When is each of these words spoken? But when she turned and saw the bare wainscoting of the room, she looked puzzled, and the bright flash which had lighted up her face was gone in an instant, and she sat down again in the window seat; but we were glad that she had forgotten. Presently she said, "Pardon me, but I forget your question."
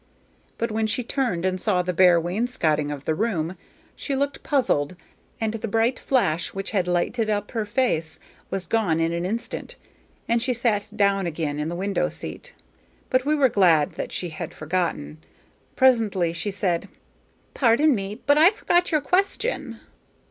But 0.57 0.71
when 0.71 0.87
she 0.87 1.03
turned 1.03 1.45
and 1.45 1.61
saw 1.61 1.83
the 1.83 1.93
bare 1.93 2.19
wainscoting 2.19 2.89
of 2.89 3.05
the 3.05 3.13
room, 3.13 3.55
she 3.95 4.15
looked 4.15 4.41
puzzled, 4.41 4.95
and 5.39 5.53
the 5.53 5.67
bright 5.67 5.99
flash 5.99 6.55
which 6.55 6.71
had 6.71 6.87
lighted 6.87 7.29
up 7.29 7.51
her 7.51 7.67
face 7.67 8.19
was 8.49 8.65
gone 8.65 8.99
in 8.99 9.13
an 9.13 9.25
instant, 9.25 9.75
and 10.27 10.41
she 10.41 10.55
sat 10.55 10.89
down 10.95 11.27
again 11.27 11.59
in 11.59 11.69
the 11.69 11.75
window 11.75 12.09
seat; 12.09 12.55
but 13.11 13.25
we 13.27 13.35
were 13.35 13.47
glad 13.47 13.91
that 13.91 14.11
she 14.11 14.29
had 14.29 14.55
forgotten. 14.55 15.19
Presently 15.75 16.33
she 16.33 16.49
said, 16.49 16.89
"Pardon 17.53 17.93
me, 17.93 18.21
but 18.25 18.39
I 18.39 18.49
forget 18.49 18.91
your 18.91 19.01
question." 19.01 19.81